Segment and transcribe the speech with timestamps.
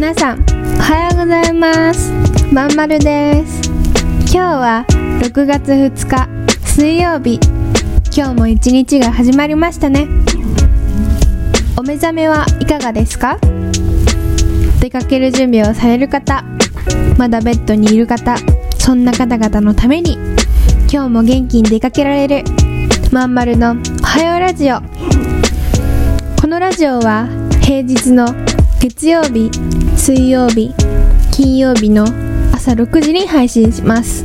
[0.00, 0.42] 皆さん
[0.78, 2.10] おはようございます。
[2.50, 3.70] まんまるです。
[4.22, 6.26] 今日は6月2日
[6.66, 7.38] 水曜日。
[8.16, 10.08] 今日も一日が始まりましたね。
[11.76, 13.38] お目覚めはいかがですか？
[14.80, 16.46] 出かける準備をされる方
[17.18, 18.36] まだベッドにいる方
[18.78, 20.14] そんな方々のために
[20.90, 22.44] 今日も元気に出かけられる
[23.12, 24.80] まんまるのおはようラジオ。
[26.40, 27.28] このラジオは
[27.60, 28.24] 平日の
[28.80, 29.50] 月曜日
[29.94, 30.74] 水曜日
[31.30, 32.06] 金曜日の
[32.50, 34.24] 朝6時に配信します。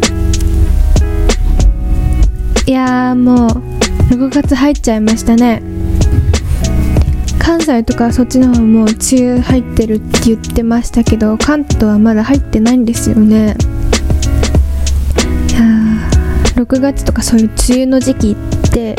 [2.66, 3.50] いやーもう
[4.14, 5.62] 6月入っちゃいましたね。
[7.38, 13.58] 関西とかそっちの方もう梅雨入ってるって言ってましたけど関東はまだ入ってないんですよね。
[15.50, 15.60] いや
[16.56, 18.96] 6月とかそういう梅雨の時期って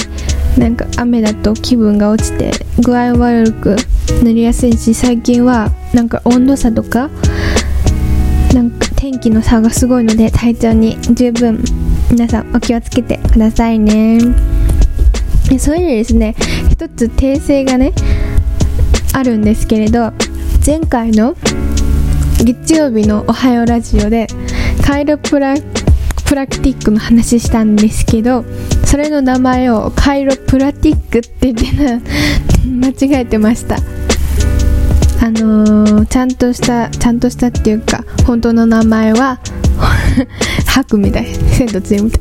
[0.57, 2.51] なんか雨だと気分が落ちて
[2.83, 3.77] 具合悪く
[4.23, 7.11] なりやすいし最近はなんか温度差とか
[8.55, 11.63] なんか天気の差がすごいので体調に十分
[12.11, 14.19] 皆さんお気をつけてくださいね。
[15.51, 16.35] でそういうでですね
[16.71, 17.93] 一つ訂正がね
[19.13, 20.13] あるんですけれど
[20.65, 21.37] 前回の
[22.43, 24.27] 月曜日の「おはようラジオ」で
[24.83, 25.55] カイロプラ
[26.25, 28.45] プラクティックの話したんですけど
[28.97, 32.01] それの名前をカイロプラティックって言ってな
[32.89, 33.77] 間違えてました。
[33.77, 39.39] あのー、ちゃんとしたちゃんとしたっていうか本当の名前は
[40.67, 42.17] 吐くみたい鮮度強いみた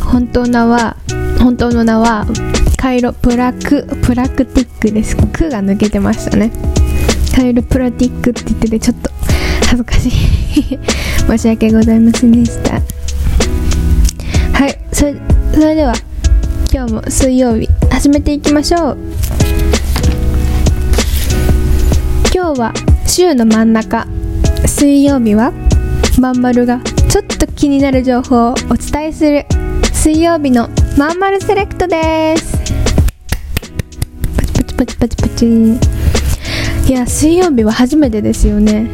[0.00, 0.96] 本当のは
[1.38, 2.26] 本当の名は
[2.76, 6.50] カイロプラクプラクティックです「ク」が抜けてましたね。
[7.32, 9.08] カイロプラティックって言っててちょっと
[9.66, 10.78] 恥ずかしい。
[11.30, 12.72] 申し訳ございませんでした。
[14.58, 15.14] はいそれ
[15.54, 15.94] それでは
[16.72, 18.98] 今日も水曜日始めていきましょう。
[22.34, 22.72] 今日は
[23.06, 24.04] 週の真ん中。
[24.66, 25.52] 水曜日は
[26.18, 29.46] まんまるがちょっと気になる情報をお伝えする。
[29.92, 30.68] 水曜日の
[30.98, 32.58] まんまるセレクトです。
[34.36, 35.46] パチパチパチパチパチ。
[36.88, 38.90] いや水曜日は初めてですよね。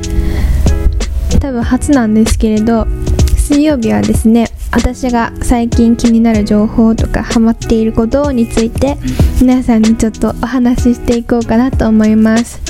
[1.41, 2.87] 多分初なんですけれど
[3.34, 8.97] 水曜日はですね私が最近気になる情報とかハマっていることについて
[9.41, 12.61] 皆さんにちょっとお話ししていこうかなと思います。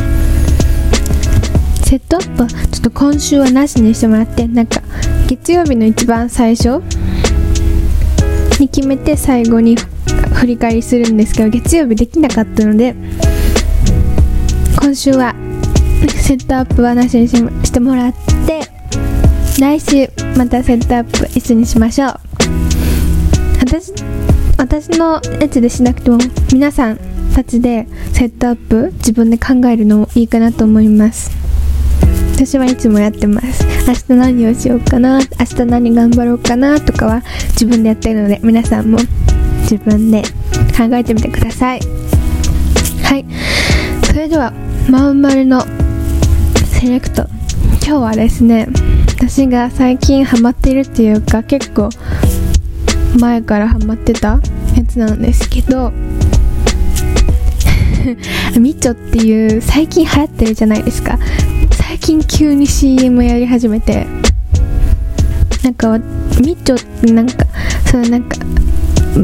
[1.91, 4.81] セットアップはちょっと今週はなしにしてもらってなんか
[5.27, 6.81] 月曜日の一番最初
[8.61, 9.75] に決めて最後に
[10.35, 12.95] 振り返りするんですけど月曜日できなかったので
[14.81, 15.35] 今週は
[16.09, 18.15] セットアップはなしにしてもらっ
[18.47, 18.70] て
[19.61, 22.15] 来週またセットアップ一緒にしましょう。
[23.61, 23.93] 私
[24.57, 26.17] 私のやつでしなくても
[26.51, 26.99] 皆さん
[27.35, 31.31] たちでセットアップ自分で考えるのもいいかなと思います。
[32.37, 33.63] 私はいつもやってます。
[33.87, 35.19] 明日何をしようかな。
[35.19, 38.99] 明日何頑張ろうかなとかは自分でやってるので皆さんも
[39.65, 40.23] 自分で
[40.75, 41.81] 考えてみてください。
[43.03, 43.27] はい。
[44.07, 44.55] それでは
[44.89, 45.67] まん丸の
[46.65, 47.27] セレクト。
[47.87, 48.69] 今日はですね
[49.21, 51.91] 私が最近ハマってるっていうか結構
[53.21, 54.41] 前からハマってた
[54.75, 55.93] やつなんですけど
[58.59, 61.19] みちょっていう最近流行ってるじゃないですか。
[61.73, 64.07] 最近急に CM やり始めて
[65.63, 65.99] なんか
[66.41, 67.45] みちょってなんか
[67.91, 68.39] そのなんか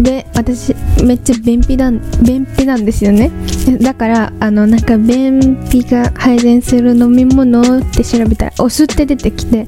[0.02, 3.30] べ私めっちゃ便秘なん便秘なんですよね。
[3.80, 9.66] だからあのなんか便秘が改善する飲み物って調べたらお酢って出てきて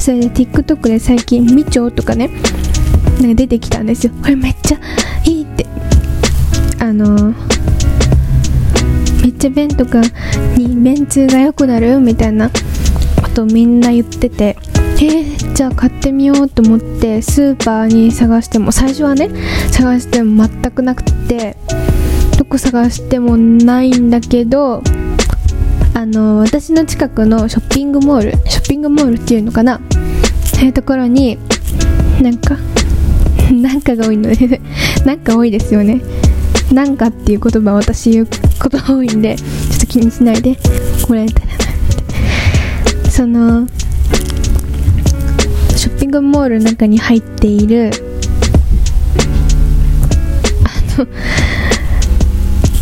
[0.00, 2.30] それで TikTok で最近みちょとかね
[3.20, 4.12] なんか出てきたんですよ。
[4.22, 4.78] これめっちゃ
[5.26, 5.66] いいって。
[6.82, 7.32] あの
[9.22, 10.00] めっちゃ便とか
[10.56, 14.56] に便通が良くなるみたいなことみんな言ってて
[14.96, 19.30] えー、じゃあ買ってみようと思ってスーパーに探しても最初はね
[19.70, 21.56] 探しても全くなくて
[22.42, 24.82] どこ探してもないんだけど
[25.94, 29.80] あの私の近くのショッピングモールショッピングモールっていうのかな？
[30.52, 31.38] そういうところに
[32.20, 32.56] なんか
[33.54, 34.60] なんかが多いので
[35.06, 36.02] なんか多いですよね。
[36.72, 38.28] なんかっていう言葉私言う
[38.60, 39.44] ことが多いんでちょ
[39.76, 40.58] っと気にしないで。
[41.08, 41.58] もらえたらなっ
[43.04, 43.68] てその
[45.76, 47.92] ショッピングモールの中に入っている
[50.64, 51.06] あの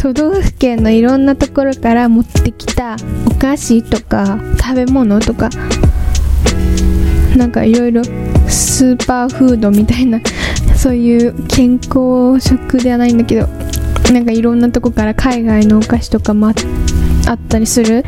[0.01, 5.51] 都道府県のいろんなところから持ってきたお菓子とか食べ物とか
[7.37, 8.03] なんかいろいろ
[8.49, 10.21] スーパーフードみたいな
[10.75, 13.47] そういう健康食ではないんだけど
[14.13, 18.05] なんかいろんなとこから海外のお菓子とかもあったりする。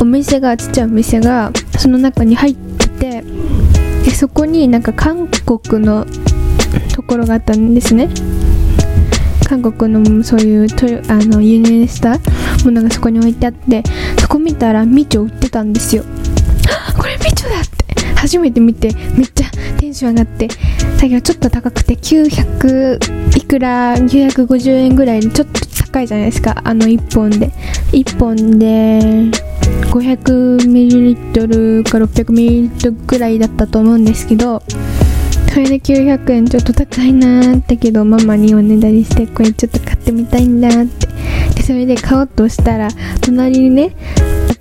[0.00, 3.24] お店がちっちゃいお店がその中に入ってて
[4.04, 6.06] でそこになんか韓国の
[6.94, 8.08] ところがあったんですね。
[9.48, 12.18] 韓国のそういうトあの輸入した
[12.64, 13.82] ものがそこに置いてあって
[14.20, 16.04] そこ見たらみちょ売ってたんですよ。
[16.96, 17.78] これみちょだって。
[18.14, 19.46] 初めて見てめっちゃ
[19.78, 20.54] テンション上がってだ
[21.00, 26.60] けどちょっと高くて900いくら950円ぐらいでちょっと高いじゃないですか。
[26.64, 27.50] あの1本で。
[27.92, 29.00] 1本で
[29.90, 34.62] 500ml か 600ml ぐらいだったと思うんですけど
[35.50, 41.08] それで900円ちょっと高いなーってけどママにおねだりしてこれちょっと買ってみたいんだって。
[41.54, 42.88] でそれで買おうとしたら
[43.20, 43.94] 隣にね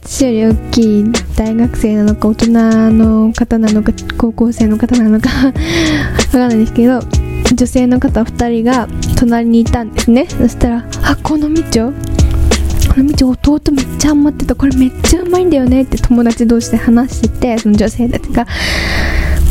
[0.04, 1.06] 私より大きい
[1.36, 2.52] 大学生なのか大人
[2.92, 5.54] の方なのか高校生の方なのか わ
[6.32, 7.00] かんないですけど
[7.54, 8.88] 女性の方2人が
[9.18, 10.26] 隣にいたんですね。
[10.30, 11.94] そしたら「あこのみちょ
[12.90, 14.56] このみちょ弟めっちゃ余ってた。
[14.56, 18.46] これめっちゃうまいんだよね」って友達同士で話しててその女性たちが。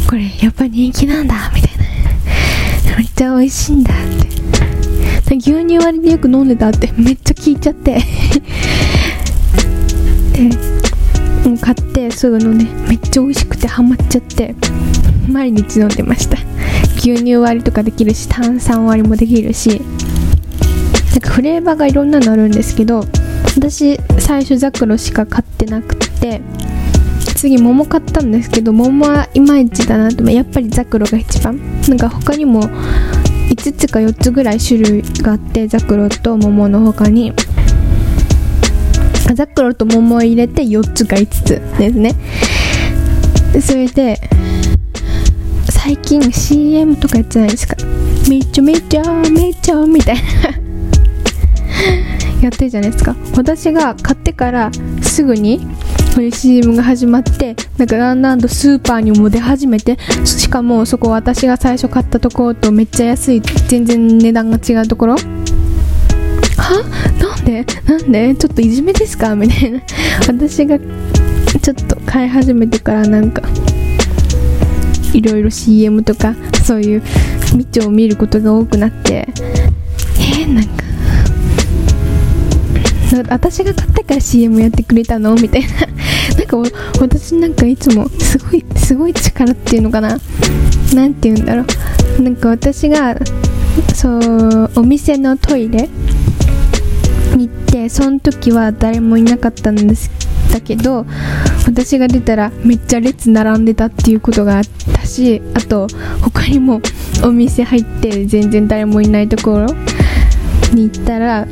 [0.08, 2.97] これやっぱ人気なんだみたいな。
[2.99, 3.97] めっちゃ美味しいんだっ
[5.29, 5.35] て。
[5.37, 7.99] 牛乳割りでよく飲んでたってめっちゃ聞いちゃって。
[10.32, 14.55] でもう買ってすぐ飲んでめっちゃ美味しくてハマっちゃって
[15.29, 16.38] 毎日飲んでました。
[16.99, 19.81] 牛乳割りとかできるし炭酸割りもできるし
[21.11, 23.05] なんかフレーバーがいろんなのあるんですけど
[23.56, 26.06] 私最初ザクロしか買ってなくて
[27.46, 31.60] 次桃買ったんですけど桃はいまいちだなとやっぱりザクロが一番。
[31.88, 37.32] なんか他にも5つか4つぐらい種類があってザクロと桃の他に。
[39.32, 41.44] ザクロと桃を入れて4つか5つ
[41.78, 42.16] ですね。
[43.62, 44.20] それで
[45.70, 47.76] 最近 CM とかやってないですか？
[48.28, 50.22] めちゃめちゃめちゃみたいな。
[52.43, 53.14] やってるじゃないですか。
[53.37, 55.64] 私が買ってからすぐに
[56.16, 65.16] そういう CM が始まってなんかだんだんとスーパーにも出始めてしかもそこ私が最初買ったところとめっちゃ安い全然値段が違うところ。
[65.16, 65.18] は？
[67.20, 67.66] なんで？
[67.86, 68.34] なんで？
[68.34, 69.36] ちょっといじめですか？
[69.36, 69.82] みたいな。
[70.26, 73.42] 私がちょっと買い始めてからなんか
[75.12, 76.34] いろいろ CM とか
[76.64, 77.02] そういう
[77.54, 79.28] みちを見ることが多くなって。
[80.19, 80.85] えー、なんか
[83.28, 85.34] 私が買ったから CM やってくれたの？
[85.34, 85.68] みたいな。
[86.36, 86.56] なんか
[87.00, 90.18] 私なんかいつもすごいすごい力っていうのかな？
[90.94, 91.64] 何て言うんだろ
[92.18, 92.22] う。
[92.22, 93.16] なんか私が
[93.94, 95.88] そうお店のトイレ
[97.36, 100.10] に行ってその時は誰もいなかったんです
[100.52, 101.04] だけど
[101.66, 104.64] 私が出たらめっちゃ列並んでたっていうことがあっ
[104.94, 105.86] たしあと
[106.22, 106.80] 他にも
[107.22, 109.66] お店入って全然誰もいないところ
[110.72, 111.46] に行ったら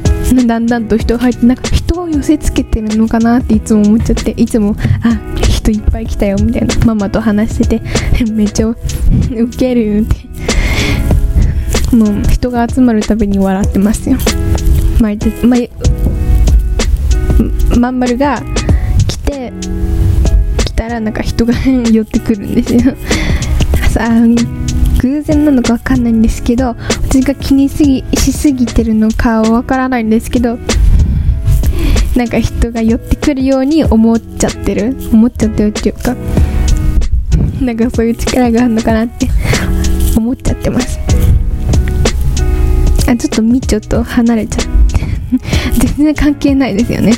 [0.46, 7.82] だんだんと人が入ってなんか人を寄せつけてるのかなっていつも思っちゃっていつもあ人いっぱい来たよみたいなママと話してて
[8.32, 8.76] めっちゃ ウ
[9.56, 10.34] ケるって。
[11.94, 14.18] もう人が集まるたびに笑ってますよ。
[15.00, 15.56] 毎日、ま
[17.78, 18.42] まん丸が
[19.06, 19.52] 来て
[20.64, 21.54] 来たらなんか人が
[21.90, 22.94] 寄ってくるんですよ。
[23.90, 24.10] さあ
[25.04, 26.68] 偶然なのか分かんないんですけど
[27.08, 30.58] 私が気にすぎしすぎてるのかわからないんですけど
[32.16, 34.96] なんか人が寄ってくるように思っちゃってる。
[35.12, 36.14] 思っちゃってるっていうか
[37.60, 39.28] なんかそういう力があるのかなって
[40.16, 40.98] 思っちゃってます。
[43.06, 47.12] あちょっとみちょと離れちゃって 全然関係ないですよね。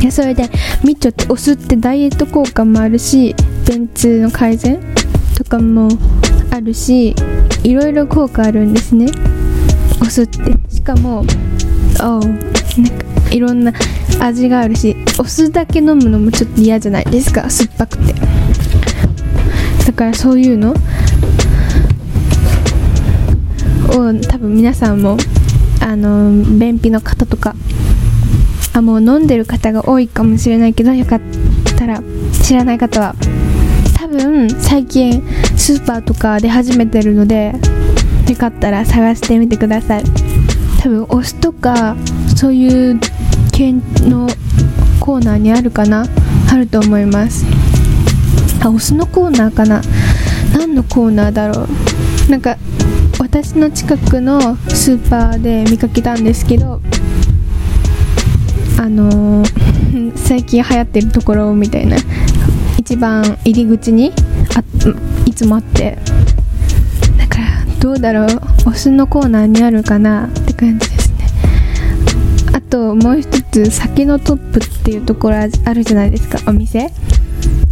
[0.00, 0.50] いやそれで
[0.82, 3.36] みちょってお酢ってダイエット効果もあるし
[3.68, 4.97] 便通の改善
[5.48, 5.88] かも
[6.50, 7.14] あるし
[7.64, 9.06] いろいろ効果あるんですね。
[10.00, 10.38] お酢って。
[10.68, 11.24] しかも
[12.00, 12.32] おなんか
[13.30, 13.72] いろんな
[14.20, 17.50] 味があるしお酢だけ飲むのもちょっと嫌じゃないですか？
[17.50, 18.14] 酸っぱくて。
[19.86, 20.74] だからそういうのを
[24.30, 25.16] 多分皆さんも
[25.80, 27.54] あの便秘の方とか
[28.74, 31.20] あもう飲んでる方が多いかもしれないけどよかっ
[31.76, 32.02] たら
[32.42, 33.14] 知らない方は
[34.08, 35.22] 分最近
[35.56, 37.54] スーパーとかで始めてるので
[38.28, 40.04] よかったら探してみてください。
[40.80, 41.96] 多分お酢とか
[42.36, 43.00] そういう
[43.52, 44.28] 系の
[45.00, 46.06] コーナーにあるかな？
[46.50, 47.44] あると思います。
[48.62, 49.82] あお酢のコーナーかな？
[50.52, 52.30] 何のコーナーだろう？
[52.30, 52.56] なんか
[53.18, 56.80] 私の近くのスーパーで見かけたんですけど
[58.78, 61.96] あのー、最近流行ってるところみたいな
[62.88, 64.14] 一番入り口に
[64.56, 64.64] あ
[65.26, 65.98] いつもあって。
[67.18, 68.28] だからどうだろう
[68.64, 71.26] お酢のコーナーにあるかなって感じですね。
[72.54, 76.90] あともう一つ酒のトップっていうところあるじゃないですかお店。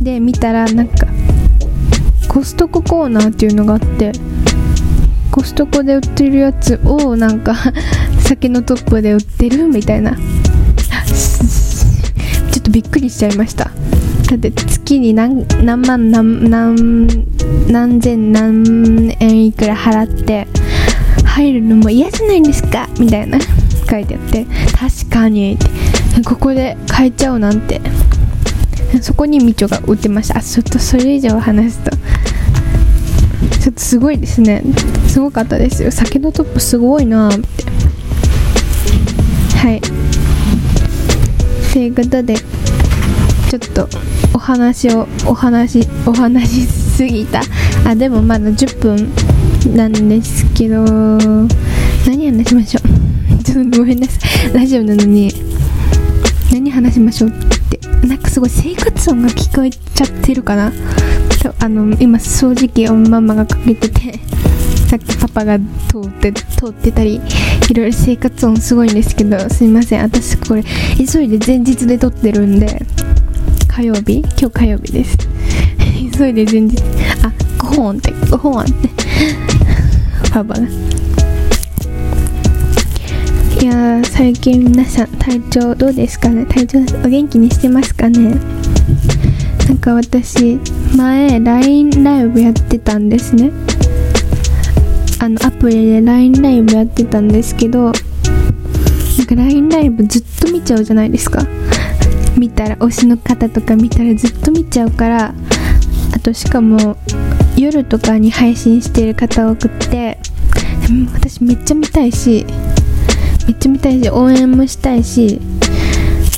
[0.03, 1.07] で見たらなんか
[2.29, 4.13] コストココーナーっていうのがあって
[5.31, 7.57] コストコで売ってるやつをなんか
[8.21, 10.15] 酒のトップで売ってるみたいな。
[12.53, 13.71] ちょっとびっくりしちゃいました。
[14.29, 17.07] だって月に何何万何何
[17.71, 20.47] 何千何円いくら払って
[21.25, 23.39] 入るのも嫌じゃないですかみたいな
[23.89, 24.45] 書いてあって
[24.77, 25.57] 確かに
[26.25, 27.81] ここで買えちゃうなんて。
[29.03, 30.39] そこにみちょが売ってました。
[30.39, 31.91] あちょっとそれ以上話すと
[33.61, 34.63] ちょっとすごいですね。
[35.09, 35.91] すごかったですよ。
[35.91, 37.47] 酒のトップすごいなって。
[39.59, 39.81] はい。
[41.73, 43.89] ということでちょっと
[44.47, 47.43] 話をお話お話しすぎた。
[47.85, 50.85] あでもまだ10分なんですけど
[52.07, 52.81] 何話しましょ
[53.41, 53.43] う？
[53.43, 54.55] ちょっとごめんなさい。
[54.55, 55.33] ラジオなのに。
[56.53, 58.07] 何話しましょうって。
[58.07, 60.73] なんかすごい生活音が聞こえちゃってるかな？
[61.59, 64.19] あの今掃除機をママがかけてて
[64.89, 65.65] さっきパパが通
[66.07, 67.21] って通ってたり
[67.69, 70.03] いろいろ生活音すごいんですけどすいません。
[70.03, 70.63] 私これ
[70.97, 72.87] 急いで前日で撮ってるんで。
[73.77, 74.23] 火曜日？
[74.41, 75.19] 今日火曜日です。
[76.17, 76.79] 急いで前日
[77.23, 78.73] あ5本って5本って
[80.33, 80.61] パパが。
[83.61, 86.47] いや最近皆さん体調どうですかね？
[86.47, 88.37] 体調お元気にしてますかね？
[89.69, 90.59] なんか私
[90.97, 93.51] 前 LINE ライブやってたんですね。
[95.19, 97.93] あのアプリで LINE ライブやってたんですけど
[99.19, 101.45] なんか LINE ライブずっと見ちゃうじゃないですか。
[102.47, 105.35] 見たら推しの方とか見たらずっと見ちゃうから
[106.15, 106.97] あとしかも
[107.57, 110.17] 夜とかに配信してる方多くって
[111.13, 112.47] 私めっちゃ見たいし
[113.49, 115.41] めっちゃ見たいし応援もしたいし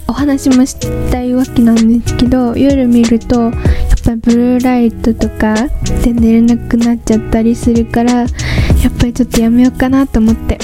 [0.06, 0.76] お話もし
[1.12, 3.52] たいわけなんですけど夜見るとやっ
[4.02, 5.68] ぱりブルーライトとか
[6.02, 8.28] で寝れなくなっちゃったりするからやっ
[8.98, 10.56] ぱりちょっとやめようかなと思って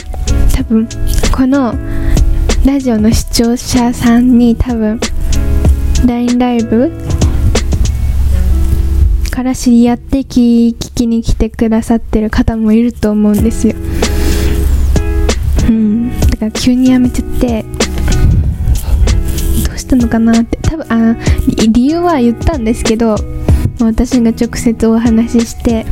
[0.56, 0.88] 多分
[1.36, 1.74] この
[2.64, 4.98] ラジオの視聴者さんに多分
[6.06, 6.92] LINE ライブ。
[9.30, 13.74] から知り合って聞きに来てくださってる方もいると思うんですよ。
[15.68, 16.20] うん。
[16.20, 17.64] だから急にやめちゃって。
[19.66, 20.58] どうしたのかなって。
[20.58, 21.16] 多分あ
[21.72, 23.16] 理由は言ったんですけど
[23.80, 25.86] 私が直接お話しして。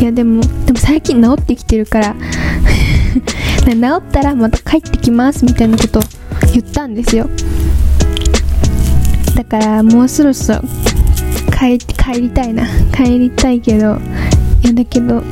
[0.00, 2.16] いやでもでも最近治ってきてるから。
[3.68, 6.00] 治ったらまた帰ってきますみたいなこと
[6.52, 7.28] 言ったんですよ。
[9.38, 10.62] だからもうそろそろ
[11.56, 11.78] 帰
[12.20, 12.66] りたいな。
[12.92, 13.96] 帰りたいけど
[14.64, 15.22] いやだけど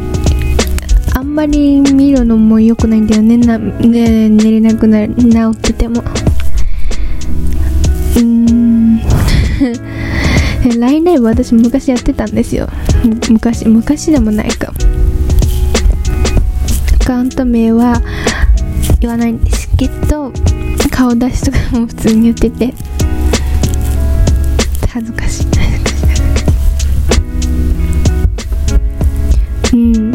[1.13, 3.37] あんまり見るのも良くないんだよね。
[3.37, 6.03] なね寝れなくなる治ってても。
[6.03, 9.01] うーん。
[10.79, 12.69] LINE ライブ私昔やってたんですよ。
[13.29, 14.73] 昔昔でもないか。
[17.01, 18.01] アカウント名は
[19.01, 20.33] 言わないんですけど
[20.93, 22.73] 顔出しとかも普通に言ってて。
[24.97, 25.47] 恥ずかしい
[29.75, 30.13] うん。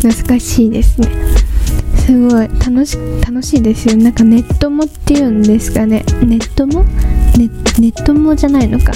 [0.00, 0.98] 懐かしいです。
[0.98, 1.08] ね
[2.06, 3.96] すごい楽し楽しいですよ。
[3.98, 6.02] なんかネットもっていうんですかね。
[6.22, 6.84] ネットも？
[7.36, 8.92] ネネットもじゃないのか？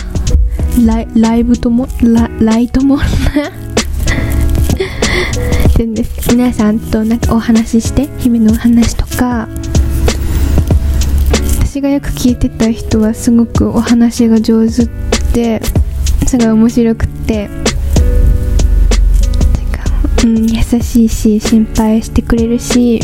[0.86, 1.86] ライライブとも？
[2.02, 2.98] ラライトも？
[5.84, 6.30] んです。
[6.34, 9.46] 皆さんとなんかお話しして日々のお話とか。
[11.82, 14.84] がよく聞いてた人はすごくお話が上手
[15.32, 15.60] で
[16.28, 17.50] すごい面白くて
[20.24, 23.00] うん、優しいし心配してくれるし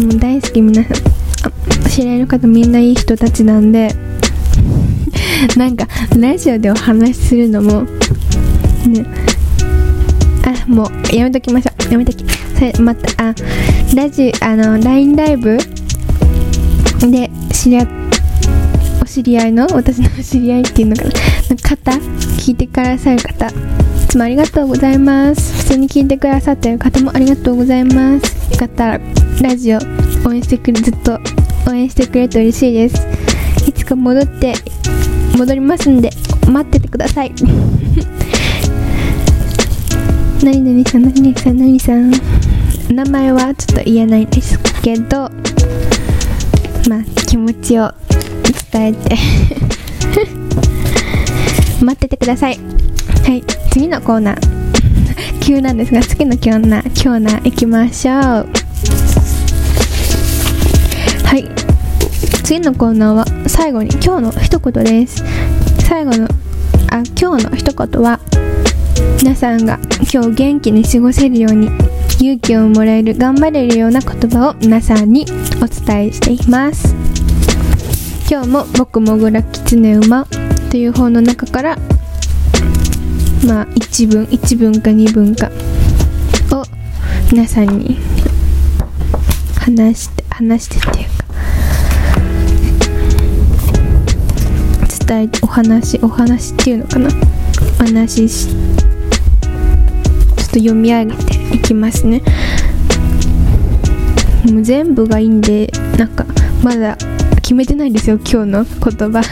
[0.00, 3.88] もう大好き皆さん知り合いの方みんないい人たちなんで
[5.56, 7.82] なんかラジオでお話しするのも
[8.86, 9.04] ね
[10.46, 11.92] あもうやめときましょう。
[11.92, 12.24] やめとき。
[12.54, 13.34] それまたあ
[13.94, 15.58] ラジあの LINE ライブ
[17.10, 17.86] で知り合
[19.02, 21.10] お知り合いの私のお知り合いっていうのかな。
[21.56, 21.90] 方
[22.38, 23.52] 聞いてくださる方い
[24.08, 25.64] つもありがとうございます。
[25.64, 28.52] 普通に聞いてくださってる方もありがとうございます。
[28.52, 29.00] よかったら
[29.40, 29.78] ラジオ
[30.26, 31.18] 応援してくれずっと
[31.68, 33.06] 応援してくれると嬉しいです。
[33.66, 34.54] いつか戻って
[35.36, 36.10] 戻りますんで
[36.48, 37.32] 待っててください。
[40.44, 42.12] 何々さん何々さん何々さん。
[42.94, 45.30] 名前はちょっと言えないですけど
[46.92, 47.90] まあ気持ちを
[48.70, 49.16] 伝えて。
[51.82, 52.60] 待っててください。
[53.24, 54.38] はい次のコーナー。
[55.40, 58.14] 急なんですが次のコーナーコーナー行きましょう。
[61.24, 61.48] はい
[62.44, 65.24] 次のコーナーは最後に今日の一言です。
[65.88, 66.28] 最後の
[66.90, 68.20] あ今日の一言は
[69.22, 69.78] 皆さんが
[70.12, 71.70] 今日元気に過ごせるように
[72.20, 75.24] 勇気をもらえる頑張れるような言葉を皆さんに
[75.62, 76.92] お伝えしています。
[78.28, 80.26] 今日も「僕もぐらきつね馬」
[80.70, 81.78] という本の中から
[83.46, 85.52] まあ1文1文か2文か
[86.50, 86.64] を
[87.30, 87.98] 皆さんに
[89.56, 91.24] 話して話してっていうか
[95.06, 97.08] 伝えてお話お話っていうのかな。
[97.78, 98.56] お話しちょっ
[100.36, 102.22] と読み上げていきますね。
[104.50, 106.26] もう全部がいいんでなんか
[106.62, 106.96] まだ
[107.36, 109.22] 決めてないですよ今日の言葉。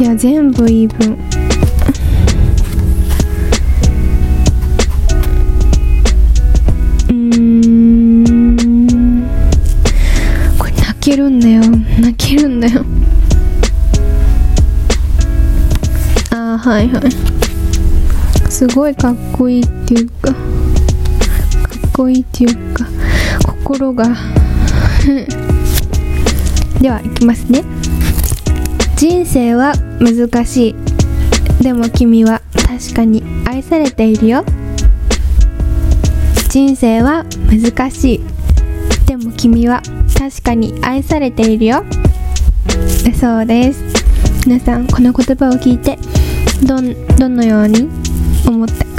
[0.00, 1.16] いや全部いい分。
[7.08, 8.56] うん。
[10.58, 11.62] これ泣けるんだよ。
[12.00, 12.84] 泣けるんだよ。
[16.30, 17.02] あーはいはい。
[18.52, 20.36] すごいかっこいいっていうかかっ
[21.94, 22.86] こいいっていうか
[23.46, 24.04] 心が。
[26.78, 27.64] ではいきますね。
[28.96, 31.62] 人生は難しい。
[31.62, 34.44] でも君は確かに愛されているよ。
[36.50, 38.20] 人生は難しい。
[39.06, 39.82] でも君は
[40.14, 41.84] 確かに愛されているよ。
[43.18, 43.82] そうです。
[44.46, 45.98] 皆さんこの言葉を聞いて
[46.66, 48.01] どんどのように
[48.48, 48.90] 思ったか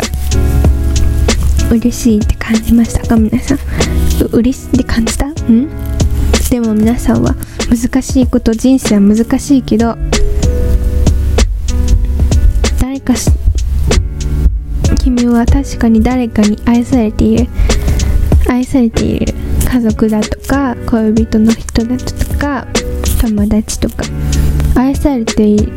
[1.71, 3.15] 嬉しいって感じましたか？
[3.15, 3.59] 皆さん。
[4.31, 5.27] 嬉しいって感じた？
[5.27, 5.69] うん？
[6.49, 7.35] でも皆さんは
[7.69, 9.97] 難しいこと人生は難しいけど
[12.79, 13.31] 誰かし
[15.03, 17.47] 君は確かに誰かに愛されている。
[18.47, 19.33] 愛されている
[19.67, 22.67] 家族だとか恋人の人だとか
[23.19, 24.03] 友達とか。
[24.75, 25.71] 愛されている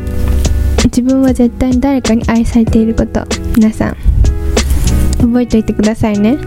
[0.97, 3.23] 自分は絶対に誰かに愛されていること。
[3.55, 3.97] 皆さん
[5.21, 6.39] 覚えておいてくださいね。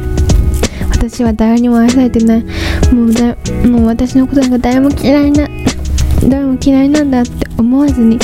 [0.90, 2.44] 私は誰にも愛されてない。
[2.92, 3.36] もうだ
[3.68, 5.46] もう私のことなんか誰も嫌いな
[6.28, 8.18] 誰も嫌いなんだって思わずに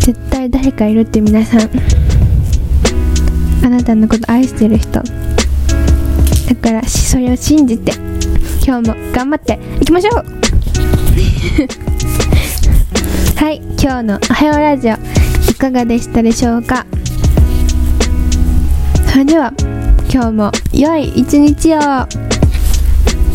[0.00, 1.60] 絶対誰かいるって皆さん。
[3.62, 5.02] あなたのこと愛してる人。
[5.02, 5.02] だ
[6.62, 7.92] からそれを信じて
[8.66, 10.24] 今日も頑張っていきましょう。
[13.36, 14.96] はい今日の「おはようラジオ」
[15.56, 16.86] かがでしたでしょうか？
[19.10, 19.52] それでは
[20.12, 21.78] 今日も良い一日を。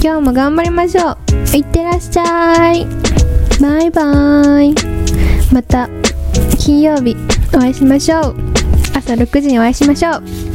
[0.03, 1.17] 今日も頑張りましょう。
[1.55, 2.87] いってらっしゃい。
[3.61, 4.75] バイバーイ。
[5.53, 5.89] また
[6.57, 7.15] 金曜日
[7.53, 8.35] お会いしましょう。
[8.95, 10.50] 朝6時にお会いしましょう。